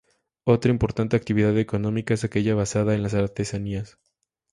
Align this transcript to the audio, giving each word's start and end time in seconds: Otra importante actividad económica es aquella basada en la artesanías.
Otra 0.45 0.71
importante 0.71 1.15
actividad 1.15 1.55
económica 1.59 2.15
es 2.15 2.23
aquella 2.23 2.55
basada 2.55 2.95
en 2.95 3.03
la 3.03 3.09
artesanías. 3.09 3.99